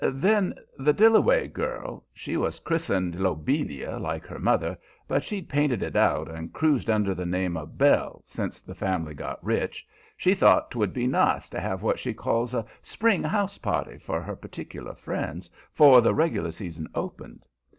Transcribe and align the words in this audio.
Then 0.13 0.55
the 0.79 0.93
Dillaway 0.95 1.47
girl 1.47 2.03
she 2.11 2.35
was 2.35 2.57
christened 2.59 3.17
Lobelia, 3.19 3.99
like 3.99 4.25
her 4.25 4.39
mother, 4.39 4.75
but 5.07 5.23
she'd 5.23 5.47
painted 5.47 5.83
it 5.83 5.95
out 5.95 6.27
and 6.27 6.51
cruised 6.51 6.89
under 6.89 7.13
the 7.13 7.23
name 7.27 7.55
of 7.55 7.77
Belle 7.77 8.23
since 8.25 8.63
the 8.63 8.73
family 8.73 9.13
got 9.13 9.45
rich 9.45 9.85
she 10.17 10.33
thought 10.33 10.71
'twould 10.71 10.91
be 10.91 11.05
nice 11.05 11.49
to 11.51 11.59
have 11.59 11.83
what 11.83 11.99
she 11.99 12.15
called 12.15 12.51
a 12.55 12.65
"spring 12.81 13.21
house 13.21 13.59
party" 13.59 13.99
for 13.99 14.23
her 14.23 14.35
particular 14.35 14.95
friends 14.95 15.51
'fore 15.71 16.01
the 16.01 16.15
regular 16.15 16.49
season 16.49 16.87
opened. 16.95 17.45